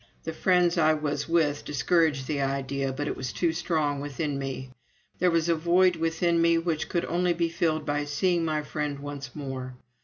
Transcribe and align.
The 0.23 0.33
friends 0.33 0.79
I 0.79 0.95
was 0.95 1.29
with 1.29 1.63
discouraged 1.63 2.25
the 2.25 2.41
idea, 2.41 2.91
but 2.91 3.07
it 3.07 3.15
was 3.15 3.31
too 3.31 3.53
strong 3.53 3.99
within 3.99 4.39
me. 4.39 4.71
There 5.19 5.29
was 5.29 5.47
a 5.47 5.53
void 5.53 5.95
within 5.95 6.41
me 6.41 6.57
which 6.57 6.89
could 6.89 7.05
only 7.05 7.33
be 7.33 7.49
filled 7.49 7.85
by 7.85 8.05
seeing 8.05 8.43
my 8.43 8.63
friend 8.63 8.97
once 8.97 9.35
more. 9.35 9.75